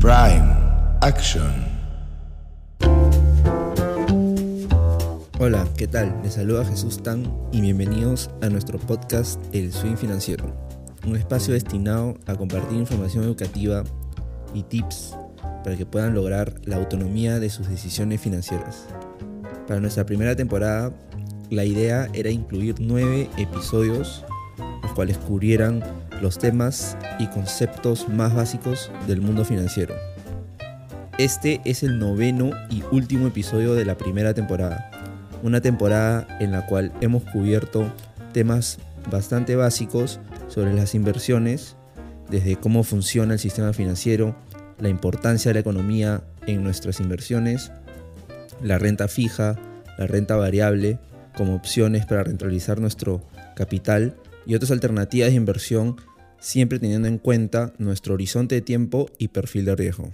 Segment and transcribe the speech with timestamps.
[0.00, 0.46] Prime
[1.00, 1.52] Action.
[5.40, 6.14] Hola, ¿qué tal?
[6.22, 10.54] Les saluda Jesús Tan y bienvenidos a nuestro podcast El Swing Financiero,
[11.04, 13.82] un espacio destinado a compartir información educativa
[14.54, 15.16] y tips
[15.64, 18.86] para que puedan lograr la autonomía de sus decisiones financieras.
[19.66, 20.92] Para nuestra primera temporada,
[21.50, 24.24] la idea era incluir nueve episodios,
[24.80, 25.82] los cuales cubrieran
[26.20, 29.94] los temas y conceptos más básicos del mundo financiero.
[31.18, 34.90] Este es el noveno y último episodio de la primera temporada,
[35.42, 37.92] una temporada en la cual hemos cubierto
[38.32, 38.78] temas
[39.10, 41.76] bastante básicos sobre las inversiones,
[42.30, 44.36] desde cómo funciona el sistema financiero,
[44.78, 47.72] la importancia de la economía en nuestras inversiones,
[48.62, 49.56] la renta fija,
[49.98, 50.98] la renta variable
[51.36, 53.22] como opciones para rentabilizar nuestro
[53.56, 54.14] capital
[54.46, 55.96] y otras alternativas de inversión
[56.40, 60.12] siempre teniendo en cuenta nuestro horizonte de tiempo y perfil de riesgo.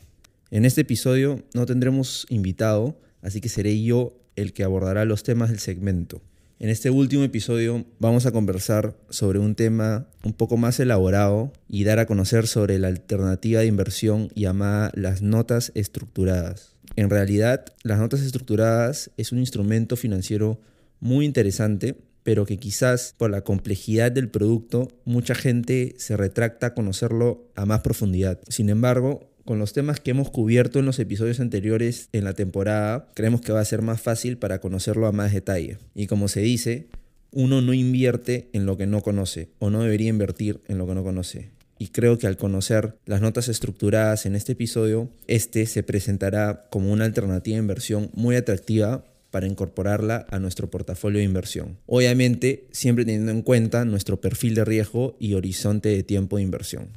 [0.51, 5.51] En este episodio no tendremos invitado, así que seré yo el que abordará los temas
[5.51, 6.23] del segmento.
[6.61, 11.85] En este último episodio vamos a conversar sobre un tema un poco más elaborado y
[11.85, 16.77] dar a conocer sobre la alternativa de inversión llamada las notas estructuradas.
[16.97, 20.61] En realidad, las notas estructuradas es un instrumento financiero
[21.01, 26.75] muy interesante pero que quizás por la complejidad del producto mucha gente se retracta a
[26.75, 28.41] conocerlo a más profundidad.
[28.49, 33.09] Sin embargo, con los temas que hemos cubierto en los episodios anteriores en la temporada,
[33.15, 35.79] creemos que va a ser más fácil para conocerlo a más detalle.
[35.95, 36.89] Y como se dice,
[37.31, 40.95] uno no invierte en lo que no conoce o no debería invertir en lo que
[40.95, 41.51] no conoce.
[41.79, 46.91] Y creo que al conocer las notas estructuradas en este episodio, este se presentará como
[46.93, 49.05] una alternativa de inversión muy atractiva
[49.35, 51.77] para incorporarla a nuestro portafolio de inversión.
[51.87, 56.91] Obviamente, siempre teniendo en cuenta nuestro perfil de riesgo y horizonte de tiempo de inversión.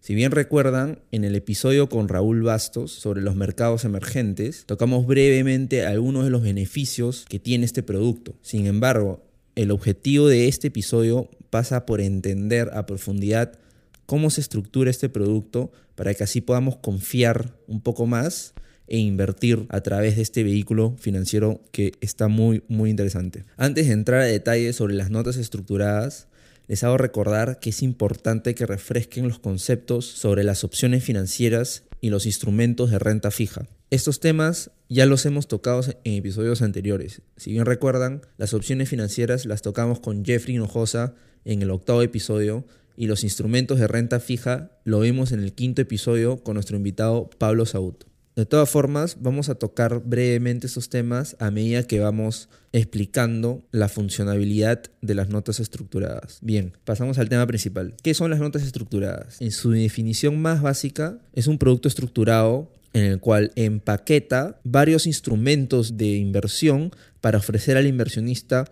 [0.00, 5.86] Si bien recuerdan, en el episodio con Raúl Bastos sobre los mercados emergentes, tocamos brevemente
[5.86, 8.34] algunos de los beneficios que tiene este producto.
[8.42, 9.24] Sin embargo,
[9.54, 13.58] el objetivo de este episodio pasa por entender a profundidad
[14.04, 18.52] cómo se estructura este producto para que así podamos confiar un poco más
[18.92, 23.46] e invertir a través de este vehículo financiero que está muy, muy interesante.
[23.56, 26.28] Antes de entrar a detalles sobre las notas estructuradas,
[26.68, 32.10] les hago recordar que es importante que refresquen los conceptos sobre las opciones financieras y
[32.10, 33.66] los instrumentos de renta fija.
[33.88, 37.22] Estos temas ya los hemos tocado en episodios anteriores.
[37.38, 41.14] Si bien recuerdan, las opciones financieras las tocamos con Jeffrey Hinojosa
[41.46, 45.80] en el octavo episodio y los instrumentos de renta fija lo vimos en el quinto
[45.80, 48.11] episodio con nuestro invitado Pablo Saúd.
[48.34, 53.88] De todas formas, vamos a tocar brevemente estos temas a medida que vamos explicando la
[53.88, 56.38] funcionalidad de las notas estructuradas.
[56.40, 57.94] Bien, pasamos al tema principal.
[58.02, 59.38] ¿Qué son las notas estructuradas?
[59.42, 65.98] En su definición más básica, es un producto estructurado en el cual empaqueta varios instrumentos
[65.98, 66.90] de inversión
[67.20, 68.64] para ofrecer al inversionista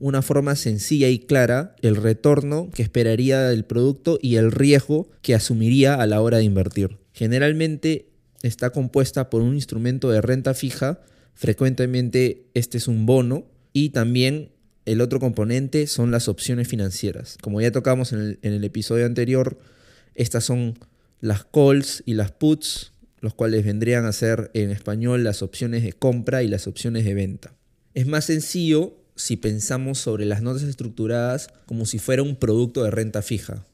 [0.00, 5.34] una forma sencilla y clara el retorno que esperaría del producto y el riesgo que
[5.34, 6.98] asumiría a la hora de invertir.
[7.12, 8.06] Generalmente
[8.42, 11.00] está compuesta por un instrumento de renta fija,
[11.34, 14.50] frecuentemente este es un bono, y también
[14.88, 17.36] el otro componente son las opciones financieras.
[17.42, 19.58] Como ya tocamos en el, episodio anterior,
[20.14, 20.78] estas son
[21.20, 25.92] las calls y las puts, los cuales vendrían a ser en español las opciones de
[25.92, 27.54] compra y las opciones de venta.
[27.94, 32.90] Es más sencillo si pensamos sobre las notas estructuradas como si fuera un producto de
[32.90, 33.66] renta fija.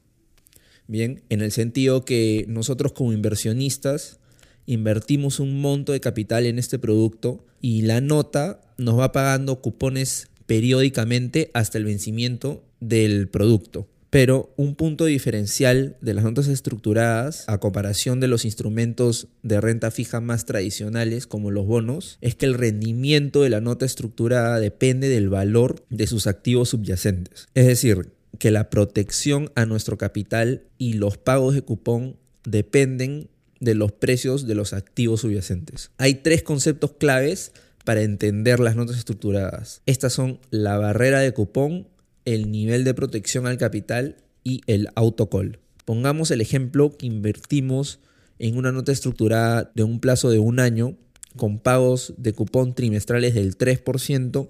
[0.87, 4.19] Bien, en el sentido que nosotros como inversionistas
[4.65, 10.27] invertimos un monto de capital en este producto y la nota nos va pagando cupones
[10.45, 13.87] periódicamente hasta el vencimiento del producto.
[14.09, 19.91] Pero un punto diferencial de las notas estructuradas a comparación de los instrumentos de renta
[19.91, 25.09] fija más tradicionales como los bonos es que el rendimiento de la nota estructurada depende
[25.09, 27.49] del valor de sus activos subyacentes.
[27.55, 33.29] Es decir, que la protección a nuestro capital y los pagos de cupón dependen
[33.65, 35.91] de los precios de los activos subyacentes.
[35.97, 37.51] Hay tres conceptos claves
[37.83, 39.81] para entender las notas estructuradas.
[39.85, 41.87] Estas son la barrera de cupón,
[42.23, 45.59] el nivel de protección al capital y el autocall.
[45.83, 47.99] Pongamos el ejemplo que invertimos
[48.39, 50.95] en una nota estructurada de un plazo de un año
[51.35, 54.49] con pagos de cupón trimestrales del 3%,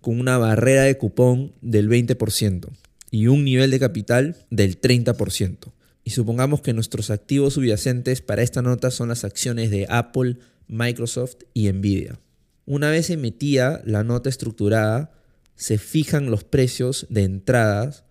[0.00, 2.68] con una barrera de cupón del 20%
[3.10, 5.72] y un nivel de capital del 30%
[6.06, 10.36] y supongamos que nuestros activos subyacentes para esta nota son las acciones de Apple,
[10.68, 12.20] Microsoft y Nvidia.
[12.64, 15.10] Una vez emitida la nota estructurada,
[15.56, 18.04] se fijan los precios de entradas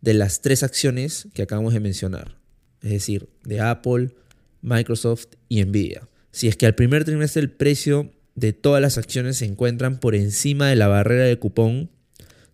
[0.00, 2.38] de las tres acciones que acabamos de mencionar,
[2.82, 4.14] es decir, de Apple,
[4.62, 6.06] Microsoft y Nvidia.
[6.30, 10.14] Si es que al primer trimestre el precio de todas las acciones se encuentran por
[10.14, 11.90] encima de la barrera de cupón,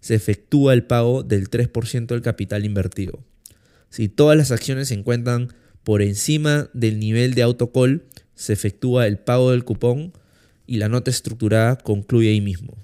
[0.00, 3.22] se efectúa el pago del 3% del capital invertido.
[3.90, 5.52] Si todas las acciones se encuentran
[5.84, 8.04] por encima del nivel de autocall,
[8.34, 10.12] se efectúa el pago del cupón
[10.66, 12.76] y la nota estructurada concluye ahí mismo.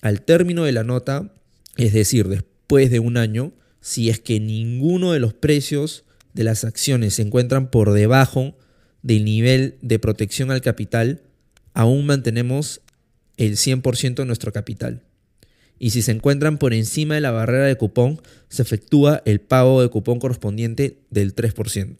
[0.00, 1.32] Al término de la nota,
[1.76, 6.04] es decir, después de un año, si es que ninguno de los precios
[6.34, 8.56] de las acciones se encuentran por debajo
[9.02, 11.22] del nivel de protección al capital,
[11.72, 12.80] aún mantenemos
[13.36, 15.02] el 100% de nuestro capital.
[15.78, 19.80] Y si se encuentran por encima de la barrera de cupón, se efectúa el pago
[19.80, 21.96] de cupón correspondiente del 3%.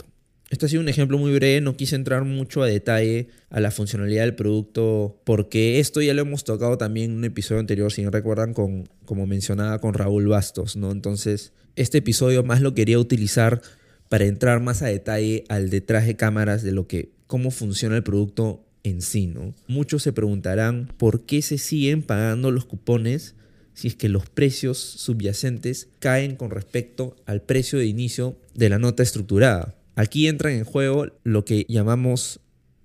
[0.51, 3.71] Este ha sido un ejemplo muy breve, no quise entrar mucho a detalle a la
[3.71, 8.03] funcionalidad del producto, porque esto ya lo hemos tocado también en un episodio anterior, si
[8.03, 10.91] no recuerdan, con, como mencionaba con Raúl Bastos, ¿no?
[10.91, 13.61] Entonces, este episodio más lo quería utilizar
[14.09, 18.03] para entrar más a detalle al detrás de cámaras de lo que, cómo funciona el
[18.03, 19.55] producto en sí, ¿no?
[19.67, 23.35] Muchos se preguntarán por qué se siguen pagando los cupones
[23.79, 28.81] si es que los precios subyacentes caen con respecto al precio de inicio de la
[28.81, 29.77] nota estructurada.
[29.95, 32.41] Aquí entran en juego lo que llamamos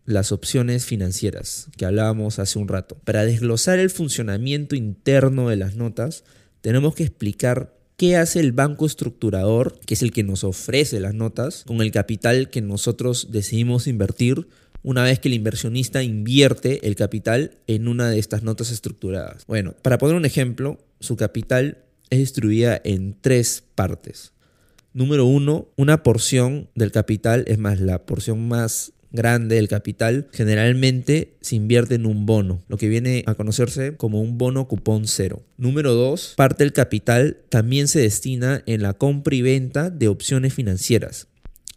[0.05, 2.95] las opciones financieras que hablábamos hace un rato.
[3.05, 6.25] Para desglosar el funcionamiento interno de las notas,
[6.61, 11.15] tenemos que explicar qué hace el banco estructurador, que es el que nos ofrece las
[11.15, 14.47] notas, con el capital que nosotros decidimos invertir
[14.83, 19.45] una vez que el inversionista invierte el capital en una de estas notas estructuradas.
[19.47, 24.33] Bueno, para poner un ejemplo, su capital es distribuida en tres partes.
[24.93, 31.37] Número uno, una porción del capital, es más, la porción más grande del capital, generalmente
[31.39, 35.43] se invierte en un bono, lo que viene a conocerse como un bono cupón cero.
[35.55, 40.53] Número dos, parte del capital también se destina en la compra y venta de opciones
[40.53, 41.27] financieras.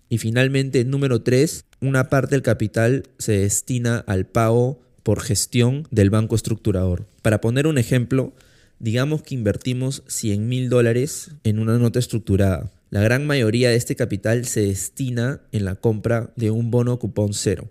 [0.08, 6.10] Y finalmente, número tres, una parte del capital se destina al pago por gestión del
[6.10, 7.06] banco estructurador.
[7.22, 8.32] Para poner un ejemplo,
[8.78, 12.70] digamos que invertimos 100 mil dólares en una nota estructurada.
[12.90, 17.34] La gran mayoría de este capital se destina en la compra de un bono cupón
[17.34, 17.68] cero,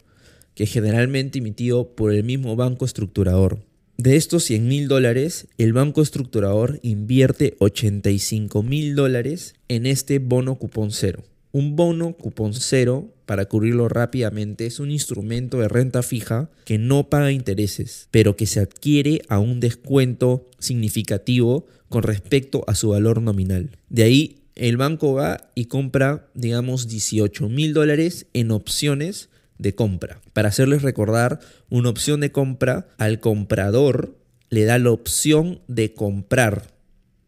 [0.54, 3.60] que es generalmente emitido por el mismo banco estructurador.
[3.98, 10.56] De estos 100 mil dólares, el banco estructurador invierte 85 mil dólares en este bono
[10.56, 11.24] cupón cero.
[11.56, 17.10] Un bono cupón cero, para cubrirlo rápidamente, es un instrumento de renta fija que no
[17.10, 23.22] paga intereses, pero que se adquiere a un descuento significativo con respecto a su valor
[23.22, 23.70] nominal.
[23.88, 30.20] De ahí el banco va y compra, digamos, 18 mil dólares en opciones de compra.
[30.34, 34.18] Para hacerles recordar, una opción de compra al comprador
[34.50, 36.75] le da la opción de comprar,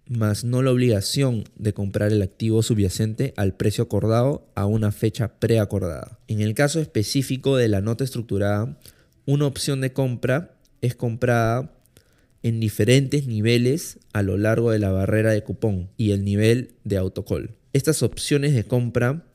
[0.10, 5.40] más no la obligación de comprar el activo subyacente al precio acordado a una fecha
[5.40, 6.20] preacordada.
[6.28, 8.78] En el caso específico de la nota estructurada,
[9.26, 11.74] una opción de compra es comprada
[12.44, 16.98] en diferentes niveles a lo largo de la barrera de cupón y el nivel de
[16.98, 17.56] autocall.
[17.74, 19.27] Estas opciones de compra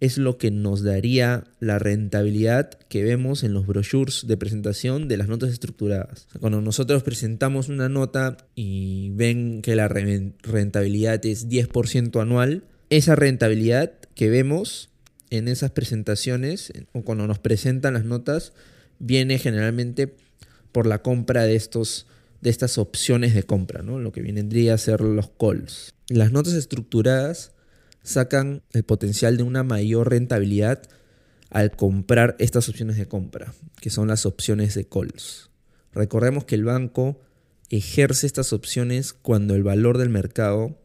[0.00, 5.18] es lo que nos daría la rentabilidad que vemos en los brochures de presentación de
[5.18, 6.26] las notas estructuradas.
[6.40, 13.92] Cuando nosotros presentamos una nota y ven que la rentabilidad es 10% anual, esa rentabilidad
[14.14, 14.88] que vemos
[15.28, 18.54] en esas presentaciones o cuando nos presentan las notas
[18.98, 20.16] viene generalmente
[20.72, 22.06] por la compra de estos
[22.40, 23.98] de estas opciones de compra, ¿no?
[23.98, 25.94] lo que vendría a ser los calls.
[26.08, 27.52] Las notas estructuradas
[28.02, 30.82] sacan el potencial de una mayor rentabilidad
[31.50, 35.50] al comprar estas opciones de compra, que son las opciones de calls.
[35.92, 37.20] Recordemos que el banco
[37.68, 40.78] ejerce estas opciones cuando el valor del mercado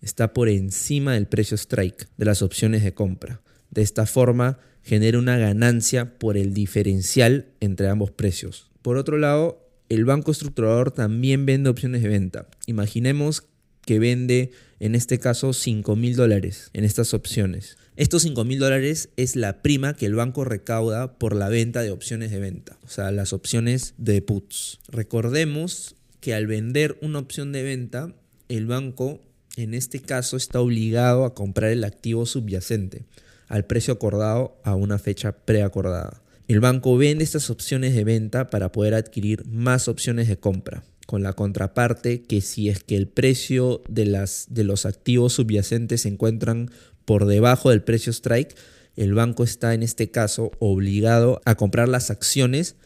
[0.00, 3.40] está por encima del precio strike de las opciones de compra.
[3.70, 8.70] De esta forma genera una ganancia por el diferencial entre ambos precios.
[8.82, 12.48] Por otro lado, el banco estructurador también vende opciones de venta.
[12.66, 13.44] Imaginemos
[13.84, 17.76] que vende en este caso 5 mil dólares en estas opciones.
[17.96, 21.90] Estos 5 mil dólares es la prima que el banco recauda por la venta de
[21.90, 24.80] opciones de venta, o sea, las opciones de puts.
[24.88, 28.14] Recordemos que al vender una opción de venta,
[28.48, 29.20] el banco
[29.56, 33.04] en este caso está obligado a comprar el activo subyacente
[33.48, 36.22] al precio acordado a una fecha preacordada.
[36.48, 41.22] El banco vende estas opciones de venta para poder adquirir más opciones de compra, con
[41.22, 46.08] la contraparte que si es que el precio de, las, de los activos subyacentes se
[46.08, 46.70] encuentran
[47.04, 48.56] por debajo del precio strike,
[48.96, 52.76] el banco está en este caso obligado a comprar las acciones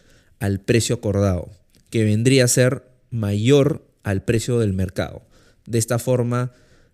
[0.40, 1.52] al precio acordado,
[1.88, 5.22] que vendría a ser mayor al precio del mercado.
[5.64, 6.50] De esta forma,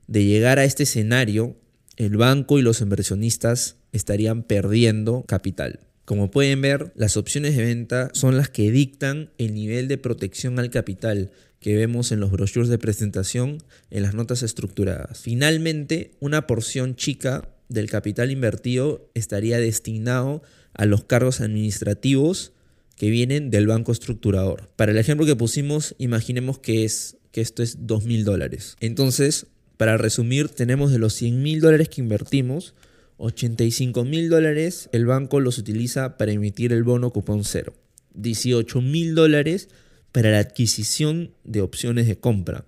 [0.09, 1.57] de llegar a este escenario,
[1.97, 5.81] el banco y los inversionistas estarían perdiendo capital.
[6.05, 10.59] Como pueden ver, las opciones de venta son las que dictan el nivel de protección
[10.59, 11.31] al capital
[11.61, 13.59] que vemos en los brochures de presentación
[13.91, 15.21] en las notas estructuradas.
[15.21, 20.43] Finalmente, una porción chica del capital invertido estaría destinado
[20.75, 22.53] a los cargos administrativos
[22.97, 24.71] que vienen del banco estructurador.
[24.77, 28.77] Para el ejemplo que pusimos, imaginemos que, es, que esto es 2 mil dólares.
[28.81, 32.75] Entonces, para resumir, tenemos de los 100 mil dólares que invertimos,
[33.23, 37.73] 85 mil dólares el banco los utiliza para emitir el bono cupón cero.
[38.15, 39.69] 18 mil dólares
[40.11, 42.65] para la adquisición de opciones de compra.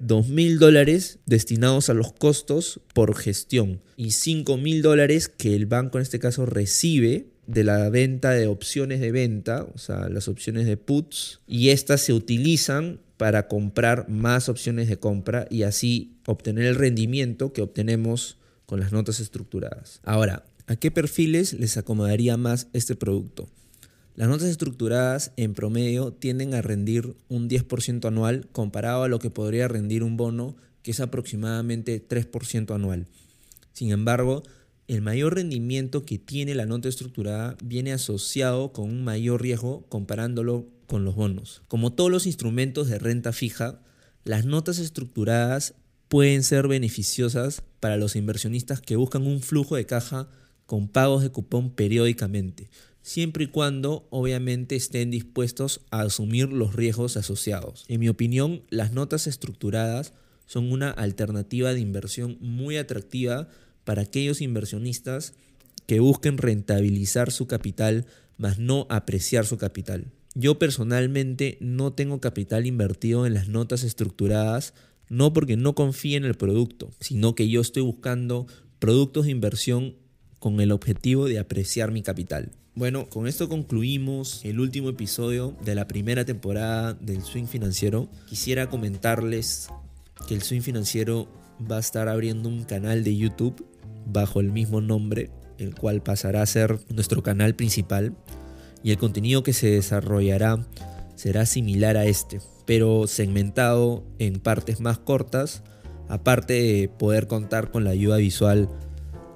[0.00, 5.66] 2 mil dólares destinados a los costos por gestión y 5 mil dólares que el
[5.66, 10.26] banco en este caso recibe de la venta de opciones de venta, o sea, las
[10.26, 16.16] opciones de puts, y estas se utilizan para comprar más opciones de compra y así
[16.26, 20.00] obtener el rendimiento que obtenemos con las notas estructuradas.
[20.04, 23.48] Ahora, ¿a qué perfiles les acomodaría más este producto?
[24.16, 29.30] Las notas estructuradas en promedio tienden a rendir un 10% anual comparado a lo que
[29.30, 33.06] podría rendir un bono que es aproximadamente 3% anual.
[33.72, 34.44] Sin embargo,
[34.86, 40.68] el mayor rendimiento que tiene la nota estructurada viene asociado con un mayor riesgo comparándolo
[40.86, 41.62] con los bonos.
[41.68, 43.80] Como todos los instrumentos de renta fija,
[44.24, 45.74] las notas estructuradas
[46.14, 50.28] pueden ser beneficiosas para los inversionistas que buscan un flujo de caja
[50.64, 52.68] con pagos de cupón periódicamente
[53.02, 57.84] siempre y cuando obviamente estén dispuestos a asumir los riesgos asociados.
[57.88, 60.12] En mi opinión, las notas estructuradas
[60.46, 63.48] son una alternativa de inversión muy atractiva
[63.82, 65.34] para aquellos inversionistas
[65.88, 68.06] que busquen rentabilizar su capital,
[68.38, 70.12] mas no apreciar su capital.
[70.36, 74.74] Yo personalmente no tengo capital invertido en las notas estructuradas,
[75.08, 78.46] no porque no confíe en el producto, sino que yo estoy buscando
[78.78, 79.96] productos de inversión
[80.38, 82.52] con el objetivo de apreciar mi capital.
[82.74, 88.08] Bueno, con esto concluimos el último episodio de la primera temporada del Swing Financiero.
[88.28, 89.68] Quisiera comentarles
[90.26, 91.28] que el Swing Financiero
[91.70, 93.64] va a estar abriendo un canal de YouTube
[94.06, 98.16] bajo el mismo nombre, el cual pasará a ser nuestro canal principal
[98.82, 100.66] y el contenido que se desarrollará
[101.14, 105.62] será similar a este, pero segmentado en partes más cortas,
[106.08, 108.68] aparte de poder contar con la ayuda visual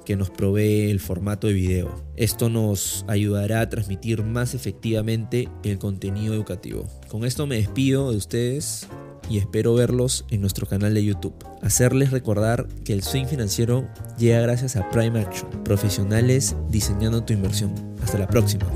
[0.04, 1.94] que nos provee el formato de video.
[2.16, 6.88] Esto nos ayudará a transmitir más efectivamente el contenido educativo.
[7.08, 8.88] Con esto me despido de ustedes
[9.28, 11.34] y espero verlos en nuestro canal de YouTube.
[11.60, 13.86] Hacerles recordar que el swing financiero
[14.18, 17.74] llega gracias a Prime Action, profesionales diseñando tu inversión.
[18.02, 18.66] Hasta la próxima.